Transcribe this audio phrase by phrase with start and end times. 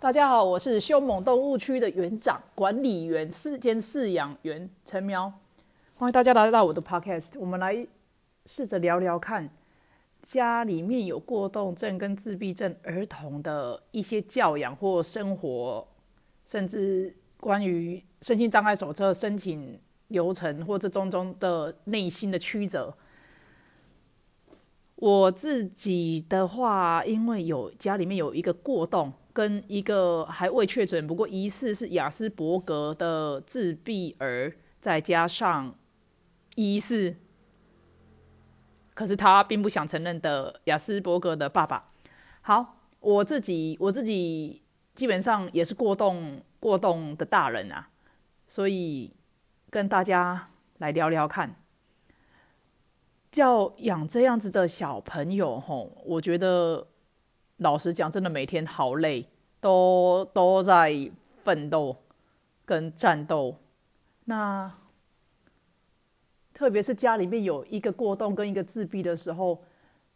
[0.00, 5.32] 大家好，我是凶猛动物区的园长、管理员、四间饲养员陈苗，
[5.96, 7.30] 欢迎大家来到我的 podcast。
[7.36, 7.84] 我们来
[8.46, 9.50] 试着聊聊看，
[10.22, 15.84] 家里面有过动症跟自闭症儿童的一些教养或生活，
[16.46, 22.96] 甚至关于身心障碍手册申请流程或这种种的内心的曲折。
[24.94, 35.76] 我自己的话，因为有家里面有一个过动，跟一个还未确诊，不过疑似是雅斯伯格的自闭儿，再加上
[36.56, 37.14] 疑似，
[38.94, 41.92] 可是他并不想承认的雅斯伯格的爸爸。
[42.40, 44.64] 好，我自己我自己
[44.96, 47.90] 基本上也是过动过动的大人啊，
[48.48, 49.14] 所以
[49.70, 51.54] 跟大家来聊聊看。
[53.30, 56.88] 教养这样子的小朋友，吼，我觉得
[57.58, 59.26] 老实讲，真的每天好累，
[59.60, 61.10] 都都在
[61.44, 61.96] 奋斗
[62.64, 63.54] 跟战斗。
[64.24, 64.72] 那
[66.52, 69.62] 特别是家里面有一个过动跟一个自闭的时候，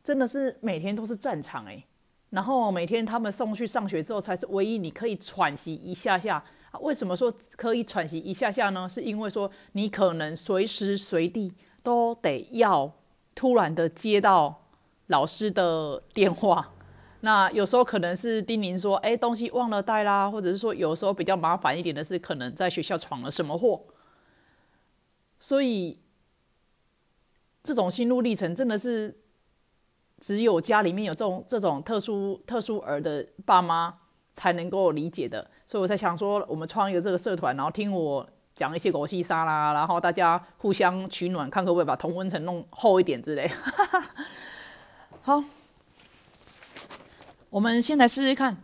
[0.03, 1.84] 真的是每天都是战场哎。
[2.31, 6.42] 然后每天他们送去上学之后，才是唯一你可以喘息一下下。
[6.81, 8.88] 为什么说可以喘息一下下呢？
[8.88, 12.92] 是因为说你可能随时随地都得要。
[13.34, 14.66] 突然的接到
[15.06, 16.70] 老师的电话，
[17.23, 23.84] 那有时候可能是叮咛说：“哎，东西忘了带啦。”或者是说，有时候比较麻烦一点的是，可能在学校闯了什么祸。
[25.41, 25.98] 所以，
[27.62, 29.17] 这种心路历程真的是
[30.20, 33.95] 只有家里面有这种这种特殊特殊儿的爸妈
[34.33, 35.50] 才能够理解的。
[35.67, 38.28] 所以我才想说，我们创一个这个社团，然后听我。
[38.55, 43.50] 讲一些狗屁沙啦，然后大家互相取暖，看可不可以把同温层弄厚一点之类。
[45.25, 45.43] 好，
[47.53, 48.56] 我们先来试试看。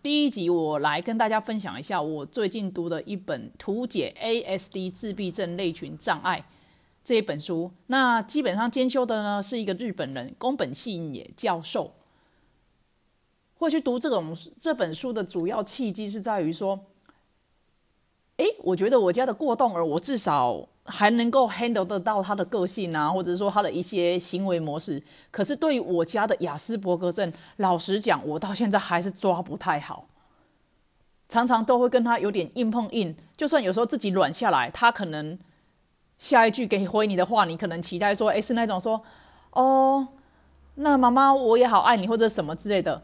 [0.00, 6.44] 第一集我来跟大家分享一下我最近读的一本《图解 ASD 自闭症类群障碍》
[7.02, 7.72] 这一本书。
[7.88, 11.92] 那基本上兼修的呢是一个日本人宫本信也教授。
[13.56, 16.78] 会去读这种这本书的主要契机是在于说。
[18.36, 25.02] 哎，我觉得我家的过动儿，我至少还能够 handle 得到他的个性啊，或者是说他的一些行为模式。
[25.30, 30.06] 可是对于我家的雅斯伯格症，老实讲，我到现在还是抓不太好，
[31.28, 33.16] 常常都会跟他有点硬碰硬。
[33.36, 35.38] 就算有时候自己软下来，他可能
[36.16, 39.02] 下一句给回你的话，你可能期待说，哎，是那种说，
[39.50, 40.08] 哦，
[40.76, 43.02] 那妈妈我也好爱你，或者什么之类的。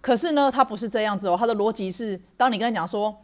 [0.00, 3.16] 可是呢，他不是这样子哦，他的逻辑是，当你跟他讲说。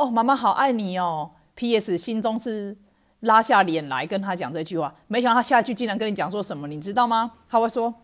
[0.00, 1.28] 哦，妈妈好爱你哦。
[1.56, 1.98] P.S.
[1.98, 2.76] 心中是
[3.20, 7.32] 拉下脸来跟他讲这句话，没想到他下一句竟然跟你讲说什么，你知道吗？
[7.48, 7.94] 他会说：“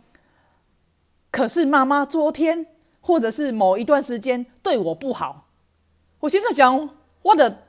[1.31, 2.67] 可是妈妈昨天
[3.01, 5.49] 或者是某一段时间对我不好。”
[6.21, 6.91] 我现在讲
[7.23, 7.63] 我的，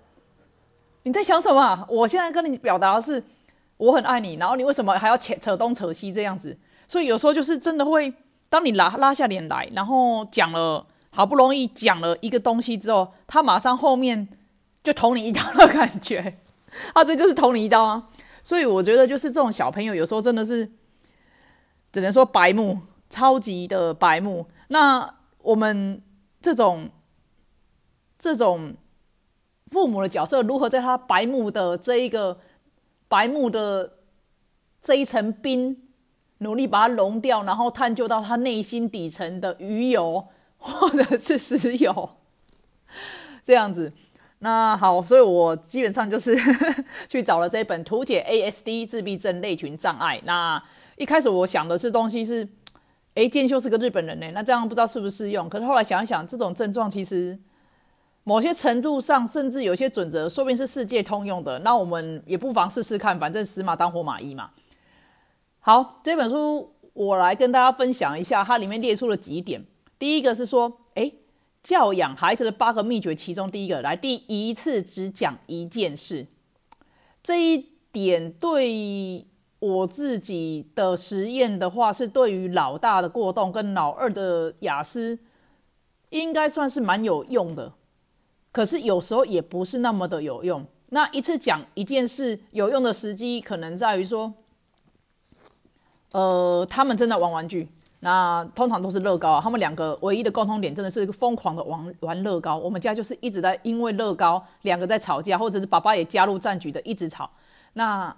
[1.04, 1.86] 你在想什么？
[1.90, 3.24] 我现在跟你表达的是
[3.78, 6.58] 我很爱你，然后你为什么还要扯扯东扯西这样子？
[6.88, 8.14] 所以有时候就是真的会，
[8.50, 10.86] 当你拉拉下脸来，然后讲了。
[11.12, 14.28] 好不容易讲了一个东西之后，他马上后面
[14.84, 16.36] 就捅你一刀的感觉，
[16.94, 18.10] 啊，这就是捅你一刀啊！
[18.44, 20.72] 所以我觉得就是这种小朋友有时候真的是
[21.92, 24.48] 只能说白目，超级的白目。
[24.68, 26.02] 那我们
[26.42, 26.90] 这种
[28.18, 28.76] 这种
[29.72, 32.40] 父母的角色，如何在他白目的这一个
[33.08, 33.94] 白目的
[34.82, 35.78] 这一层冰，
[36.40, 40.28] 努力把它融掉，然后探究到他内心底层的余油。
[40.58, 42.18] 或者是石油
[43.44, 43.94] 这样子，
[44.40, 46.38] 那好，所以我基本上就是
[47.10, 50.22] 去找了这本图解 ASD 自闭症类群障碍。
[50.26, 50.62] 那
[50.98, 52.48] 一开始我想的是东西是，
[53.16, 55.50] 哎，建修是个日本人呢，那这样不知道适不适用。
[55.50, 57.40] 可是后来想一想，这种症状其实
[58.24, 61.58] 某些程度上，甚至有些准则，说不定是世界通用的。
[61.60, 64.52] 那我们也不妨试试看，反正死马当活马医嘛。
[65.60, 69.66] 好，这本书我来跟大家分享一下，它里面列出了几点。
[69.98, 70.82] 第一个是说，
[71.66, 76.28] 教养孩子的八个秘诀，其中第一个来，第一次只讲一件事，
[77.24, 79.26] 这一点对
[79.58, 85.18] 我自己的实验的话，是对于老大的过动跟老二的雅思，
[86.12, 87.74] 应该算是蛮有用的。
[88.52, 90.64] 可是有时候也不是那么的有用。
[90.90, 94.32] 那一次讲一件事有用的时机，可能在于说，
[96.12, 97.70] 呃，他们正在玩玩具。
[98.06, 102.56] 那通常都是乐高，他们两个唯一的共同点真的是疯狂的玩玩乐高。
[102.56, 107.28] 我们家就是一直在因为乐高两个在吵架，或者是爸爸也加入战局的一直吵。
[107.74, 108.16] 那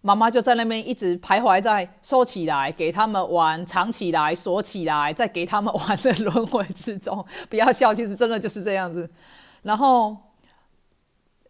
[0.00, 7.26] 妈妈就在那边一直徘徊在收起来给他们玩，藏起来锁起来，再给他们玩的轮回之中。
[7.50, 9.10] 不要笑，其实真的就是这样子。
[9.62, 10.16] 然后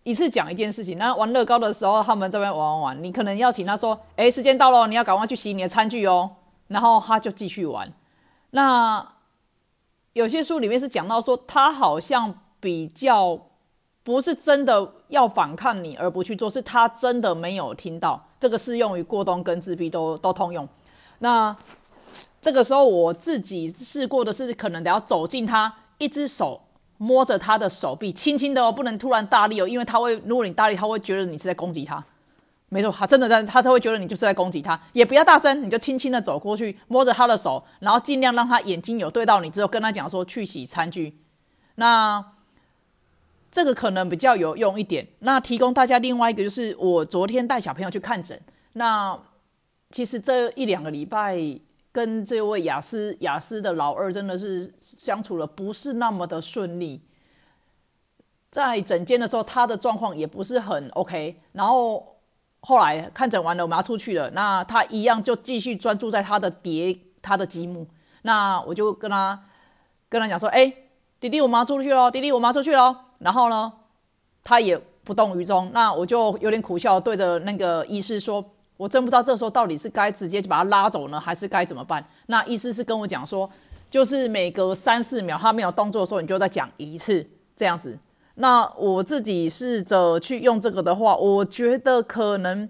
[0.03, 6.31] 一次讲一件事情，那玩乐高的时候，他们这边玩玩玩，你可能要请他说：“哎，时间到了，你要赶快去洗你的餐具哦。”
[6.69, 7.93] 然后他就继续玩。
[8.51, 9.07] 那
[10.13, 13.39] 有些书里面是讲到说，他好像比较
[14.03, 18.29] 不是真的要反抗你而不去做，是他真的没有听到。
[18.39, 20.69] 这个适用于过冬跟自闭都都通用。
[21.19, 21.57] 那
[22.41, 26.61] 这个时候我自己试过的是，可能得要走近他，一只手
[26.99, 32.05] 摸着他的手臂，轻轻的哦，不能突然大力哦，因为他会，如果你大力，他会觉得你是在攻击他。
[32.75, 41.21] 没错，他真的在，他他会觉得你就是在攻击他，也不要大声，你就轻轻的走过去，摸着他的手，然后尽量让他眼睛有对到你之后，跟他讲说去洗餐具。
[41.77, 42.33] 那
[43.53, 45.07] 这个可能比较有用一点。
[45.21, 48.43] 那提供大家另外一个就是，我昨天带小朋友去看诊，
[48.73, 49.17] 那
[49.93, 51.39] 其实这一两个礼拜
[51.93, 57.03] 跟这位雅思雅思的老二真的是相处了不是那么的顺利，
[58.51, 62.11] 在诊间的时候，他的状况也不是很 OK，然后。
[62.65, 64.31] 后来看诊完了，我们要出去了。
[64.31, 67.87] 那他一样就继续专注在他的叠他的积木。
[68.23, 69.39] 那我就跟他
[70.09, 70.73] 跟他讲说：“哎，
[71.21, 72.11] 弟弟，我妈出去喽！
[72.11, 73.71] 弟弟，我妈出去喽！”然后呢，
[74.43, 75.71] 他也不动于衷。
[75.75, 78.43] 那我就有点苦笑，对着那个医师说
[78.79, 83.49] ：“我真不知道这时候到底是该直接就把他拉走呢，还是该怎么办？”那医师是跟我讲说，
[83.91, 87.99] 就是每隔三四秒他没有动作的时候，你就再讲一次这样子。
[88.37, 92.69] 那我自己试着去用这个的话，我觉得可能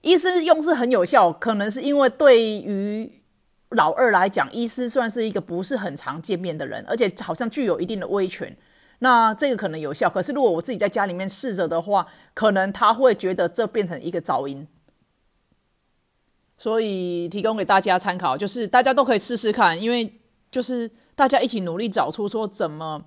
[0.00, 3.22] 医师用是很有效，可能是因为对于
[3.70, 8.56] 老二来讲，医师算是一个不是很常见面的人，而且好像具有一定的威权。
[9.00, 14.66] 那这个可能有效，可是如果我自己在家里面试着的话，可能他会觉得这变成一个噪音。
[16.56, 20.18] 所以提供给大家参考，就是大家都可以试试看，因为
[20.50, 23.04] 就是大家一起努力找出说怎么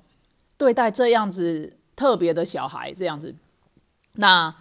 [0.55, 1.78] 对待这样子。
[1.99, 3.35] 特别的小孩这样子，
[4.13, 4.55] 那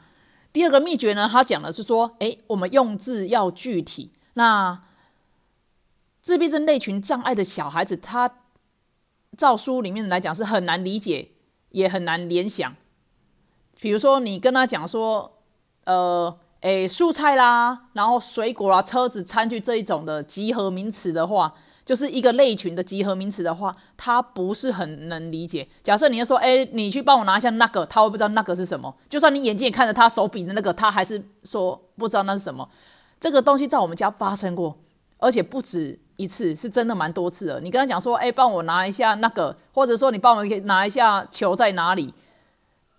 [0.52, 1.28] 第二个秘诀呢？
[1.30, 4.10] 他讲的是说，哎，我们用字要具体。
[4.34, 4.82] 那
[6.20, 8.28] 自闭症类群障碍的小孩子，他
[9.36, 11.30] 照书里面来讲是很难理解，
[11.70, 12.74] 也很难联想。
[13.78, 15.38] 比如说，你跟他讲说，
[15.84, 21.54] 呃，哎，蔬菜啦，然后水果啦，车子、餐具这一种的集合名词的话。
[21.88, 25.66] 就是一个类群的集合名词的话，他不是很能理解。
[25.82, 28.94] 假设你要说，哎，你去帮我拿一下那个，他会不知道那个是什么。
[29.08, 32.68] 就算你眼睛也看着他手柄的那个，他还是说不知道那是什么。
[33.18, 34.76] 这个东西在我们家发生过，
[35.16, 37.58] 而且不止一次，是真的蛮多次的。
[37.62, 42.12] 你跟他讲说，哎，帮我拿一下那个，或者说你帮我拿一下球在哪里，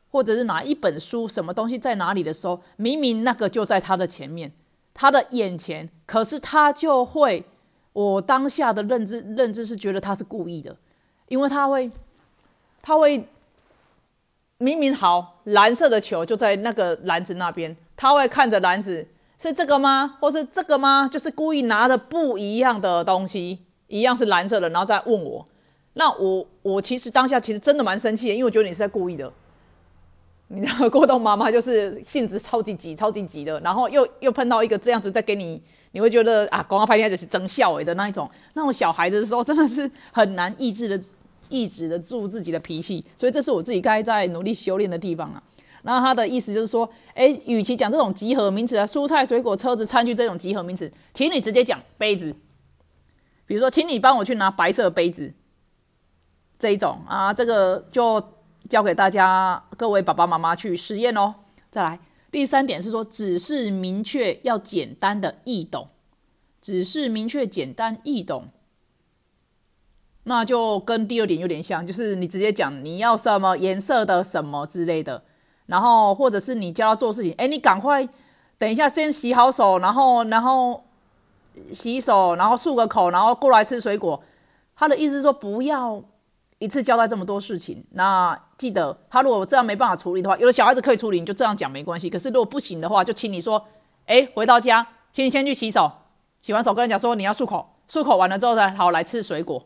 [0.09, 4.51] 或者是拿一本书，什么东西在哪里的时候，明明那个就在他的前面，
[4.95, 7.45] 他的眼前，可是他就会。
[7.99, 10.73] 我当下的认知认知是觉得他是故意的，
[11.27, 11.89] 因为他会，
[12.81, 13.27] 他会
[14.57, 19.05] 明明好蓝色的球就在那个篮子那边，他会看着篮子
[19.37, 21.09] 是这个吗，或是这个吗？
[21.11, 25.45] 就是故意拿着不一样的东西，一样是蓝色的，然后再问我。
[25.95, 29.29] 那我我其实当下其实真的蛮生气的，因为我觉得你是在故意的。
[30.47, 35.61] 你知道， 郭栋妈妈就是性子超级急、超级急的，然后又又碰到一个这样子在给你。
[35.91, 41.03] 你会觉得啊，广告拍片就是真笑诶的那一种，那种小孩子的时候真的是很难抑制的、
[41.49, 45.41] 抑制得住自己的脾气，所以这是我自己该在努力修炼的地方啊。
[45.81, 52.35] 那他的意思就是说，哎，与其讲这种集合名词啊，蔬菜、水果、车子、餐具这种集合名词，请你直接讲杯子，
[53.47, 55.33] 比如说，请你帮我去拿白色杯子
[56.59, 58.21] 这一种啊，这个就
[58.69, 61.33] 交给大家各位爸爸妈妈去实验哦。
[61.71, 61.99] 再来。
[62.31, 65.87] 第三点是说，只是明确要简单的易懂，
[66.61, 68.49] 只是明确简单易懂，
[70.23, 75.23] 那就跟第二点有点像，就是你直接讲你要什么颜色的什么之类的，
[75.65, 78.07] 然后或者是你教他做事情，哎，你赶快
[78.57, 80.83] 等一下先洗好手，然后然后
[81.71, 84.23] 洗手，然后漱个口，然后过来吃水果。
[84.75, 86.03] 他的意思是说不要。
[86.61, 92.09] 一次交代这么多事情，那记得他如果这样没办法处理的话，有的小孩子可以处理，你就这样讲没关系。
[92.09, 93.65] 可是如果不行的话，就请你说，
[94.05, 95.89] 哎，回到家，请你先去洗手，
[96.41, 99.65] 洗完手跟人讲说你要漱口，漱口完了之后再好来吃水果，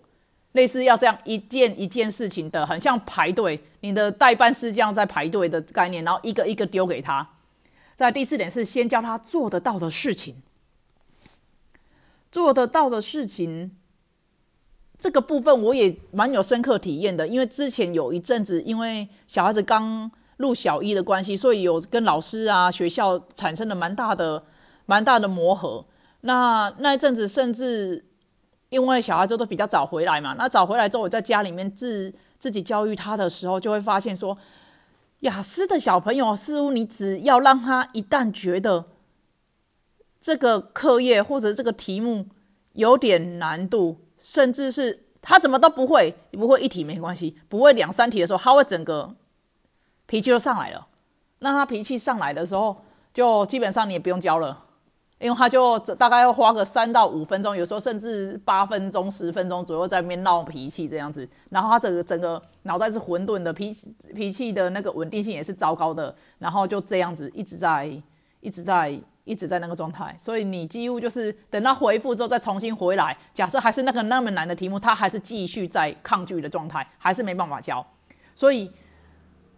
[0.51, 7.27] 类似要这样一件一件事情的，很像排队，你的代办师这样在排队的概念，然后一个一个丢给他。
[7.95, 10.35] 在第四点是先教他做得到的事情，
[12.31, 13.75] 做得到的事情。
[14.97, 24.43] 这个部分我也蛮有深刻体验的，因为之前有一阵子，因为小孩子刚入小一的关系，所以有跟老师啊、学校产生了蛮大的
[24.85, 25.85] 蛮大的磨合。
[26.21, 28.05] 那那一阵子，甚至
[28.69, 34.37] 因为小孩子都比较早回来嘛，那早回来之后，我在家里面自自己教育他的时候，就会发现说，
[35.19, 38.85] 雅思的小朋友似乎你只要让他一旦觉得
[40.21, 42.25] 这个课业或者这个题目
[42.71, 49.13] 有点难度，甚至是他怎么都不会，不会一题没关系，不会两三题的时候，他会整个
[50.05, 50.87] 脾气就上来了。
[51.39, 54.57] 那他脾气上来的时候，就基本上你也不用教了。
[55.19, 63.73] 因为他就大概要花个三到五分钟，有时候甚至八分钟、十分钟左右在那边闹脾气这样子，然后他整个整个脑袋是混沌的，脾
[64.13, 67.89] 脾气的那个稳定性也是糟糕的，然后就这样子一直在、
[68.41, 77.85] 一直在、一直在那个状态，所以你几乎就是等他回复之后再重新回来，假设还是那个那么难的题目，他还是继续在抗拒的状态，还是没办法教，
[78.35, 78.71] 所以。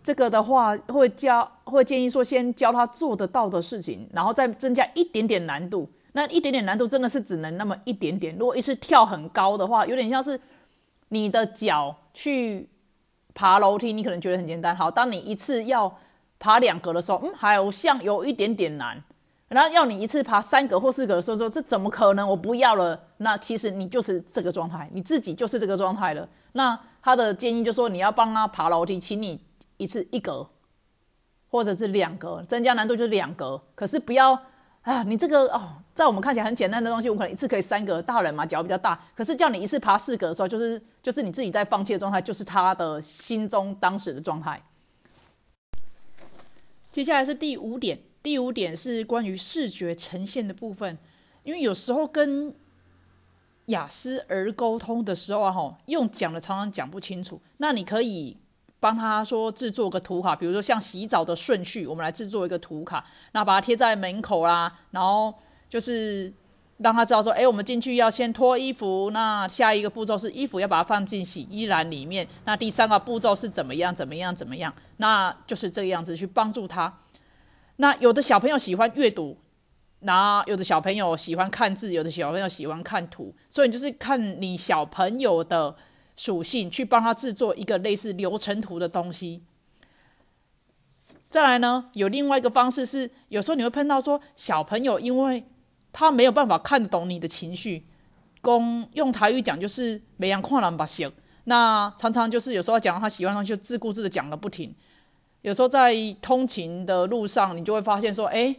[0.05, 5.89] 这个的话会教，会建议说先教他做得到的事情，然后再增加一点点难度。
[6.12, 8.38] 那一点点难度真的是只能那么一点点。
[8.38, 10.39] 如果一次跳很高的话，有点像是
[11.10, 12.69] 你的脚去
[13.34, 14.75] 爬楼梯，你可能觉得很简单。
[14.75, 15.91] 好，当你一次要
[16.38, 19.03] 爬两格的时候，嗯，好像有一点点难。
[19.48, 22.28] 然后要你一次爬三格或四格的时候，说这怎么可能？
[22.28, 23.00] 我不要了。
[23.18, 26.28] 那其实你就是这个状态，你自己就是这个状态了。
[26.54, 29.42] 那他的建议就说你要帮他爬楼梯，请你。
[29.78, 30.48] 一次一格，
[31.50, 33.62] 或者是两格，增加难度就是两格。
[33.75, 34.32] 可是不要
[34.84, 38.02] 啊，你这个哦，在我们看起来很简单的东西，我可能一次可以三格。
[38.02, 38.98] 大人嘛，脚比较大。
[39.14, 44.64] 可是叫你一次爬四格的时候，就是就是你自己在放弃的状态，就是他的心中当时的状态。
[46.94, 50.98] 接下来是第五点，第五点是关于视觉呈现的部分。
[51.44, 52.51] 因为有时候跟
[53.67, 57.39] 雅思儿沟通的时候啊，吼，用讲的常常讲不清楚。
[57.58, 58.36] 那你可以。
[58.77, 65.34] 帮他说制作个图卡，比如说像洗澡的顺序，我们来制作一个图卡，那把它贴在门口啦，然后
[65.67, 66.32] 就是
[66.77, 76.94] 让他知道说，哎，我们进去要先脱衣服，那下一个步骤是衣服要把它放进洗衣篮里面，那第三个步骤是怎么样怎么样怎么样，那就是这个样子去帮助他。
[77.77, 79.38] 那有的小朋友喜欢阅读，
[80.00, 85.75] 那有的小朋友喜欢看字，有的小朋友喜欢看图，所以就是看你小朋友的。
[86.17, 89.44] 属性去帮他制作一个类似流程图的东西。
[91.29, 95.46] 再来呢，有另外一个方式是，有时候你会碰到说小朋友，因为
[95.91, 97.86] 他没有办法看得懂你的情绪，
[98.39, 101.12] 公用台语讲就是没样看人把行。
[101.44, 104.74] 那常常就是有时候讲他喜欢东西，就自顾自的讲个不停。
[105.46, 108.56] 有时候在通勤的路上，你就会发现说，哎，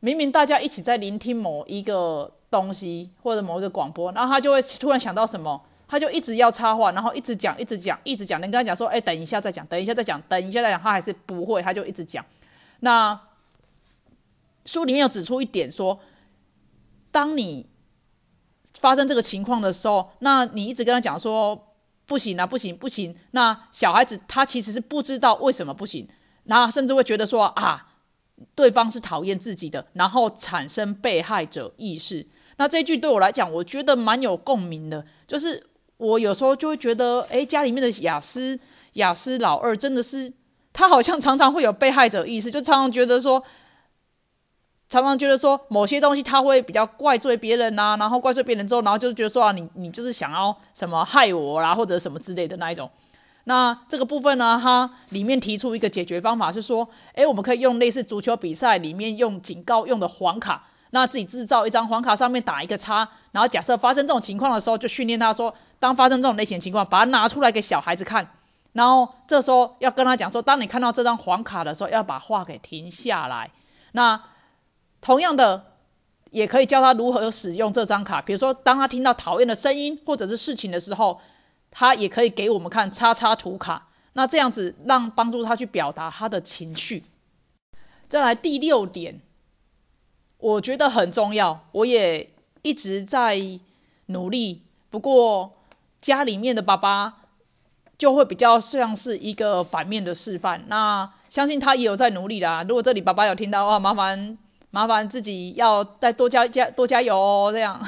[0.00, 5.62] 明明大家一起在聆听某一个东西或者某一个广播，然后他就会突然想到什么。
[5.86, 8.40] 他就一直要插话，然后一直讲，一直讲，一直讲。
[8.40, 12.22] 你跟他讲说：“哎，等一下再讲，等一下再讲，等一下再讲。”他还是不会，他就一直讲。
[12.80, 13.18] 那
[14.66, 15.98] 书里面有指出一点说，
[17.12, 17.66] 当你
[18.74, 21.67] 发生这个情况的时候，那你一直跟他讲说
[22.08, 26.08] ：“不行啊，不行，不行。”那小孩子他其实是不知道为什么不行，
[26.42, 27.86] 然后甚至会觉得说：“啊，
[28.56, 32.26] 对方是讨厌自己的，然后产生被害者意识。”
[32.58, 35.64] 那这句对我来讲，我觉得蛮有共鸣的，就是。
[35.98, 38.56] 我有时候就会觉得，哎，家里面的雅思
[38.92, 40.32] 雅思老二真的是，
[40.72, 43.42] 他好像常常会有被害者意识，就常常觉得说，
[44.88, 52.90] 常常觉得说某些东西他会比较怪罪别人呐，然后怪罪别人之后，然后就觉得说啊，你你就是想要什么害我啦，或者什么之类的那一种。
[53.44, 65.54] 那这个部分呢，它里面提出一个解决方法是说，哎，我们可以用类似足球比赛里面用警告用的黄卡，那自己制造一张黄卡，上面打一个叉，然后假设发生这种情况的时候，就训练他说。
[65.80, 68.28] 当发生这种类型情况，把它拿出来给小孩子看，
[68.72, 73.48] 然后这时候要跟他讲说：，当你看到这张黄卡的时候，要把话给停下来。
[73.92, 74.20] 那
[75.00, 75.74] 同样的，
[76.30, 78.20] 也可以教他如何使用这张卡。
[78.22, 81.20] 比如说，当他听到讨厌的声音或者是事情的时候，
[81.70, 83.88] 他也可以给我们看叉叉图卡。
[84.12, 87.04] 那这样子让帮助他去表达他的情绪。
[88.08, 89.20] 再来第六点，
[90.38, 93.38] 我觉得很重要，我也一直在
[94.06, 94.62] 努力。
[94.90, 95.54] 不过。
[96.00, 97.12] 家里面的爸爸
[97.98, 100.62] 就会比较像是一个反面的示范。
[100.68, 102.62] 那相信他也有在努力啦。
[102.62, 104.38] 如果这里爸爸有听到的话，麻烦
[104.70, 107.50] 麻烦自己要再多加加多加油哦。
[107.52, 107.80] 这样，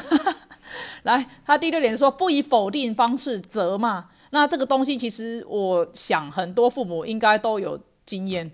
[1.04, 4.08] 来，他第六点说不以否定方式责骂。
[4.30, 8.50] 那这个东西其实我想很多父母应该都有经验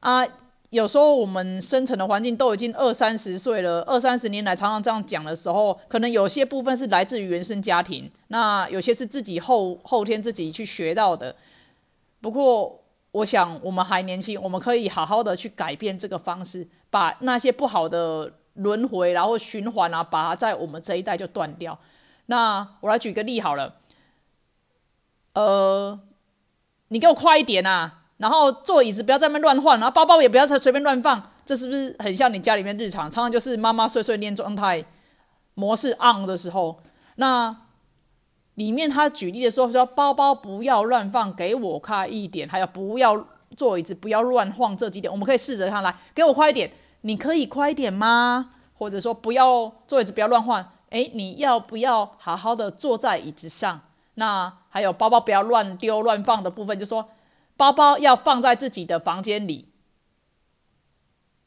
[0.00, 0.26] 啊。
[0.70, 11.36] 有时候我们生存的环境都已经二三十岁了，二三十年来常常这样讲的时候，可能有些部分是来自于原生家庭，那有些是自己后后天自己去学到的。
[12.22, 21.78] 不过，我想我们还年轻，我们可以好好的去改变这个方式，把那些不好的轮回然后循环啊，把它在我们这一代就断掉。
[22.26, 23.76] 那我来举个例好了，
[25.32, 25.98] 呃，
[26.88, 28.00] 你给我快一点啊！
[28.18, 33.10] 然后坐椅子不要在那乱换，然后包包也不要再随便乱放，这是不是很像你家里面日常？
[33.10, 34.84] 常常就是妈妈碎碎念状态
[35.54, 36.78] 模式 on 的时候，
[37.16, 37.56] 那
[38.56, 46.70] 里面他举例的时候说，包包不要乱放，给我快一点，还有不要坐椅子不要乱晃这几点，我们可以试着看来，给我快一点，
[47.02, 48.54] 你可以快点吗？
[48.74, 53.80] 或者说不要坐椅子不要乱换，诶，你要不要好好的坐在椅子上？
[54.14, 57.10] 那还有包包不要乱丢乱放的部分，就说
[57.56, 59.68] 包包要放在自己的房间里。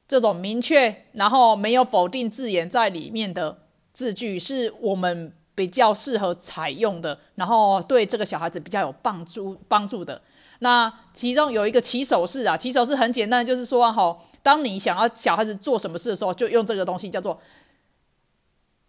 [0.08, 10.22] 这种明确，然后没有否定字眼在里面的字句，是我们比较适合采用的，然后对这个小孩子比较有帮助帮助的。
[10.66, 17.40] 那其中有一个起手式啊，起手式很简单，就是说哈，当你想要小孩子做什么事的时候，就用这个东西叫做。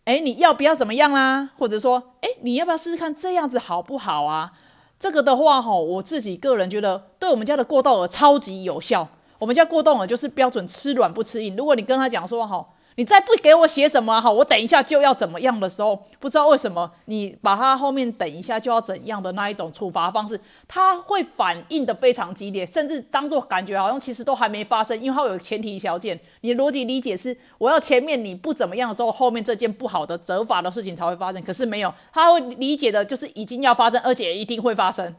[0.04, 1.50] 哎，你要不要怎么样啦？
[1.58, 4.54] 或者说，哎，你要不要试试看这样子好不好啊？
[4.98, 9.06] 这个的话，吼，我自己个人觉得，对我们家的过动儿超级有效。
[9.38, 11.54] 我们家过动儿就是标准吃软不吃硬。
[11.54, 12.68] 如果你跟他讲说，吼。
[12.96, 35.14] 你再不给我写什么哈，我等一下就要怎么样的时候，不知道为什么你把他后面等一下就要怎样的那一种处罚方式，他会反应的非常激烈，甚至当做感觉好像其实都还没发生，因为他有前提条件，你的逻辑理解是我要前面你不怎么样的时候，后面这件不好的责罚的事情才会发生，可是没有，他会理解的就是已经要发生，而且一定会发生。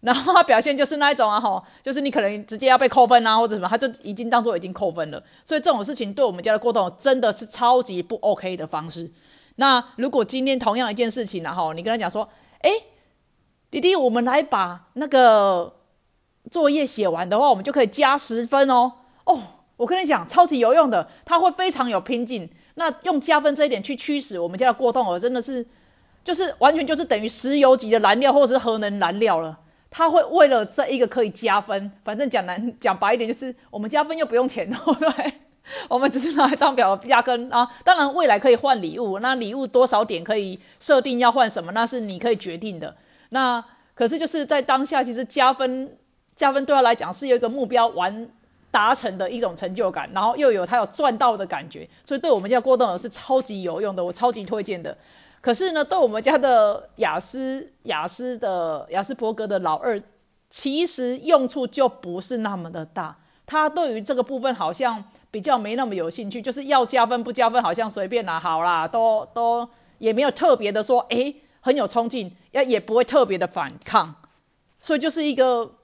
[0.00, 5.20] 然后他表现就是那一种啊，吼，就是你可能直接要被扣分啊，或者什么，他就已经当做已经扣分了。
[5.44, 9.10] 所以这种事情对我们家的过动真的是超级不 OK 的方式。
[9.56, 12.28] 那如果今天同样一件事情，然后你跟他讲说，
[12.60, 12.70] 哎，
[13.70, 15.74] 弟弟，我们来把那个
[16.50, 18.92] 作业写完的话，我们就可以加十分哦。
[19.24, 19.42] 哦，
[19.78, 22.48] 我跟你讲，超级有用的，他会非常有拼劲。
[22.74, 25.66] 那用加分这一点去驱使我们家的过动儿，真的是，
[26.22, 29.58] 就是完全就是等于石油级的燃料或者是核能燃料了。
[29.96, 35.32] 他会为了这一个可以加分，反正讲难讲白一点，就是我们加分又不用钱， 对不对？
[35.88, 37.66] 我们只是拿一张表压根啊。
[37.82, 42.94] 当然未来可以换礼物，那礼物多少点可以设定要换什么，那是你可以决定的。
[43.30, 45.90] 那可是就是在当下，其实加分
[46.34, 48.28] 加分对他来讲是有一个目标完
[48.70, 54.94] 达成的一种成就感，然后又有他有赚到的感觉，所以对我们家郭动儿是超级有用的，我超级推荐的。
[55.46, 60.02] 可是呢，对我们家的雅思雅思的雅思伯格的老二，
[60.50, 63.16] 其实用处就不是那么的大。
[63.46, 74.16] 他对于这个部分好像比较没那么有兴趣，就是要加分不加分，好像随便拿好啦，都都也没有特别的说，诶，很有冲劲，也也不会特别的反抗。
[74.80, 75.74] 所以就是一个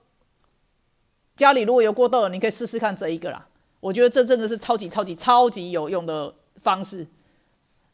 [1.37, 3.47] 家里如果有过豆，你可以试试看这一个啦。
[3.79, 7.07] 我觉得这真的是超级超级超级有用的方式。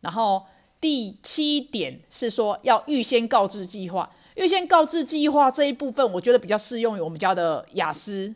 [0.01, 0.43] 然后。
[0.81, 8.33] 第七点是说要预先告知计划，预先告知计划这一部分，我觉得比较适用于我们家的雅思。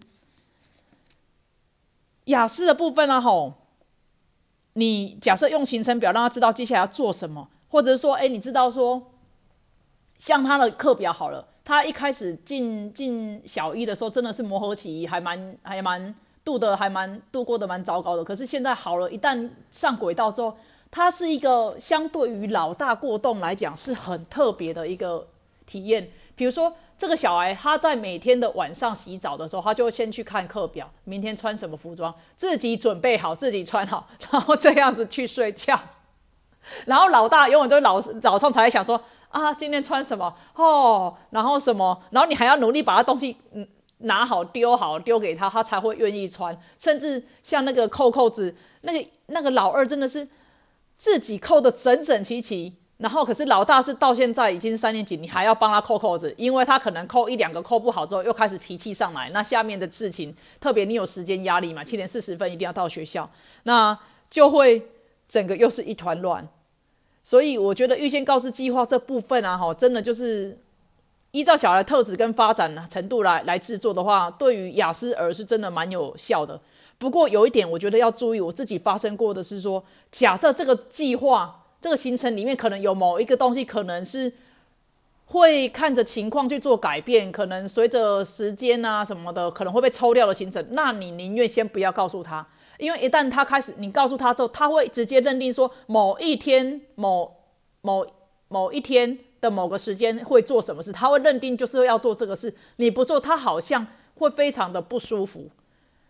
[2.24, 3.52] 雅思的部分呢，吼，
[4.72, 9.12] 你假设用行程表让他知道接下来要做什么，或者是说，哎，你知道说，
[10.18, 16.12] 像他的课表好了，他一开始进进小一的时候，真的是磨合期，还蛮还蛮
[16.44, 18.24] 度的，还蛮度过的蛮糟糕的。
[18.24, 20.56] 可是现在好了，一旦上轨道之后。
[20.92, 25.26] 它是一个相对于老大过动来讲是很特别的一个
[25.64, 26.10] 体验。
[26.36, 35.80] 比如说，这个小孩他在每天的晚上洗澡的时候，他就先去看课表，明天穿什么服装，自己准备好，自己穿好，然后这样子去睡觉。
[36.84, 43.66] 然后老大永远都老早上才想说啊，今天穿什么哦，然后什么，然后你还要努力把他东西嗯
[43.98, 46.54] 拿好丢好丢给他，他才会愿意穿。
[46.78, 50.28] 甚至像那个扣扣子，那个那个老二真的是。
[51.02, 59.28] 自己扣的整整齐齐，然后可是老大是到现在已经三年级，你还要帮他扣扣子，因为他可能扣一两个扣不好之后，又开始脾气上来。
[59.30, 63.28] 那下面的事情，特别你有时间压力嘛，七点四十分一定要到学校，
[63.64, 63.98] 那
[64.30, 64.90] 就会
[65.26, 66.48] 整个又是一团乱。
[67.24, 70.56] 所以我觉得预先告知计划这部分啊，哈，真的就是
[71.32, 76.60] 依照小孩特质跟发展程度来来制作的话，对于雅思儿是真的蛮有效的。
[77.02, 78.40] 不过有一点，我觉得要注意。
[78.40, 84.32] 我自己发生过的是说，假设这个计划、这个行程里面可能有某一个东西，可能是
[85.24, 90.64] 会看着情况去做改变，可能随着时间啊什么的，可能会被抽掉的行程。
[90.70, 92.46] 那你宁愿先不要告诉他，
[92.78, 97.34] 因为一旦他开始，你告诉他之后，他会直接认定说某一天、某
[97.80, 98.06] 某
[98.46, 102.54] 某一天的某个时间会做什么事，他会认定就是要做这个事。
[102.76, 103.84] 你不做，他好像
[104.14, 105.50] 会非常的不舒服。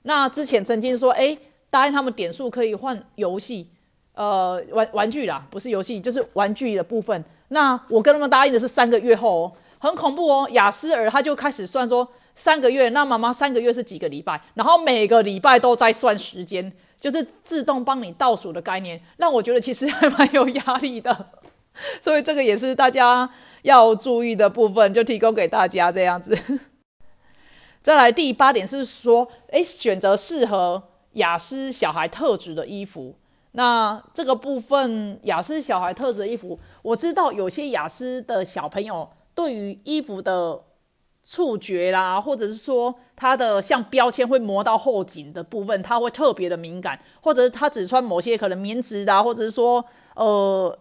[0.03, 1.37] 那之前曾经说，哎，
[1.71, 3.69] 答应他们点数可以换游戏，
[4.15, 7.25] 呃，玩玩具啦，不是游戏，就是玩具的部分。
[7.49, 10.49] 那我跟他们答应的是三个月后，哦，很恐怖哦。
[10.53, 14.41] 雅思尔他就开始算说三个月，那妈妈三个月是几个礼拜？
[14.55, 21.29] 然后每个礼拜都在算时间，就是自动帮你倒数的概念，让我觉得其实还蛮有压力的。
[22.01, 23.29] 所以这个也是大家
[23.63, 26.37] 要注意的部分，就提供给大家这样子。
[27.83, 30.83] 再来第八点是说，诶，选择适合
[31.15, 33.17] 雅思小孩特质的衣服。
[33.53, 36.59] 那这个部分雅思小孩特质的衣服。
[36.81, 40.59] 我知道有些雅思的小朋友对于衣服的
[41.25, 49.85] 触觉啦，或者是说他的像标签会磨到后颈的部分，他会特别的敏感，或者是他只穿某些可能棉质的，或者是说
[50.17, 50.77] 呃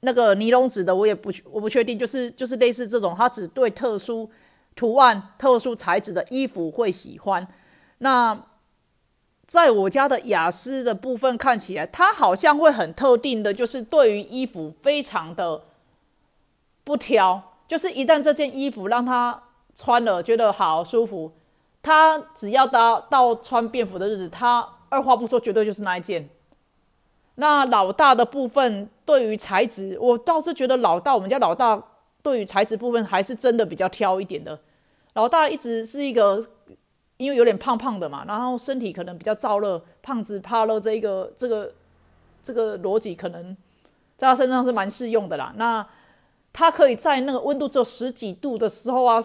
[0.00, 4.30] 那个尼龙纸的，我也不我不确定，就是就是类似这种，他只对特殊
[4.74, 7.46] 图案、特殊材质的衣服会喜欢。
[7.98, 8.46] 那
[9.46, 15.62] 在我家的雅思的部分看起来，他好像会很特定的，就是对于衣服非常的
[16.84, 19.42] 不挑，就是一旦这件衣服让他
[19.74, 21.32] 穿了觉得好舒服，
[21.82, 26.28] 他只要到到穿便服的日子，他二话不说绝对就是那一件。
[27.34, 31.82] 那老大的部分对于材质，我倒是觉得老大我们家老大
[32.22, 34.58] 对于材质部分还是真的比较挑一点的，
[35.14, 36.44] 老大一直是一个。
[37.20, 41.70] 因为有点胖胖的嘛，然后身体可能比较燥热，胖子怕热这一个这个
[42.42, 43.54] 这个逻辑可能
[44.16, 45.52] 在他身上是蛮适用的啦。
[45.58, 45.86] 那
[46.50, 49.22] 他可以在那个温度只有十几度的时候啊，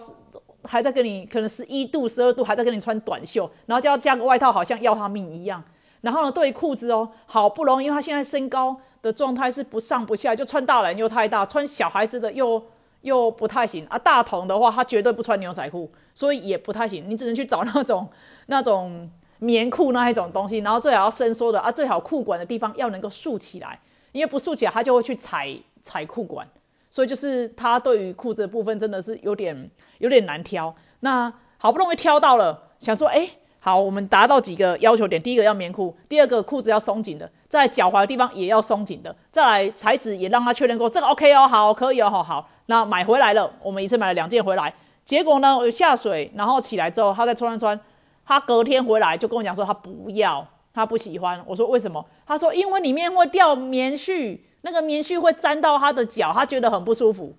[0.64, 5.64] 还在跟你可能十一度、十二度还在跟你穿短袖，然后就要加个外套，好像要他命一样。
[6.02, 12.62] 然后呢，对于裤子哦，好不容易，因为他现在身高的状态是不上不下，就穿大人又太大，穿小孩子的又。
[13.06, 13.96] 又不太行啊！
[13.96, 17.08] 大童的话，他绝对不穿牛仔裤，所以也不太行。
[17.08, 18.08] 你只能去找那种
[18.46, 23.78] 那种棉裤那一种东西，然后最好要伸缩的啊，最好裤管的地方要能够竖起来，
[24.10, 26.44] 因为不竖起来，他就会去踩踩裤管。
[26.90, 30.74] 所以就是他对于裤子的部分真的是有点有点难挑。
[31.00, 33.28] 那好不容易挑到了，想说，哎，
[33.60, 42.48] 好，我们达到几个要求点：第一个要棉裤，第二个裤子要松紧的，在脚踝的地方也要松紧的，再来材质也让他确认过，这个 OK 哦，好，可以哦，好好。
[42.66, 44.74] 那买回来了，我们一次买了两件回来，
[45.04, 47.80] 结果呢，我下水，然后起来之后，他再穿穿穿，
[48.24, 51.40] 他隔天回来就跟我讲说他不要，他不喜欢。
[51.46, 52.04] 我说为什么？
[52.26, 57.34] 他说因为里面会掉棉絮，那个棉絮会沾到他的脚，他觉得很不舒服。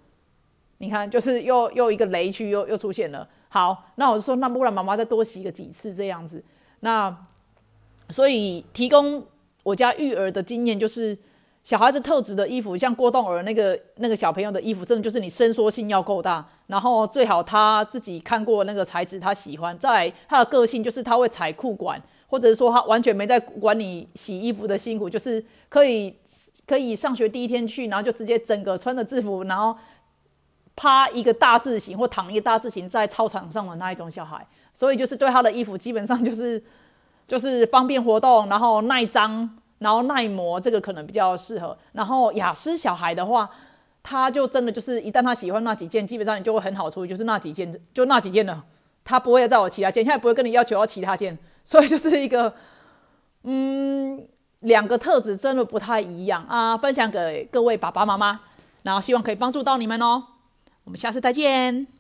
[0.78, 3.28] 你看，就是又又一个雷区又又出现了。
[3.50, 6.44] 好，那我就说那不然妈妈再多洗个几次这样子。
[6.80, 7.14] 那
[8.10, 9.26] 所以提供
[9.64, 11.18] 我家育儿的经验就是。
[11.68, 19.78] 小孩子特质的衣服，像郭动儿那个那个小朋友的衣服，真的就是你伸缩性要够大，然后最好他自己看过那个材质，他喜欢。
[19.78, 26.16] 再他的个性就是他会踩裤管，或者是说他完全没在管你洗衣服的辛苦，就是可以
[26.66, 29.76] 可以上学第一天去，然后就直接整个穿着制服，然后
[30.74, 34.48] 趴一个大字形或躺一个大字形在操场上的那一种小孩。
[34.74, 36.64] 所以就是对他的衣服基本上就是
[37.28, 39.50] 就是方便活动，然后耐脏。
[39.80, 41.78] 然后耐磨这个可能比较适合。
[41.94, 43.50] 然后雅思小孩的话，
[44.02, 48.64] 他就真的就是一旦他喜欢那几件，基本上你就会很好处理，就是那几件，就那几件了。
[49.04, 51.38] 他不会再有其他件，他也不会跟你要求要其他件。
[51.64, 52.54] 所以就是一个，
[53.44, 54.28] 嗯，
[54.62, 56.78] 两个特质真的不太一样啊。
[56.78, 58.40] 分享给各位爸爸妈妈，
[58.84, 60.24] 然后希望可以帮助到你们哦。
[60.84, 61.97] 我们下次再见。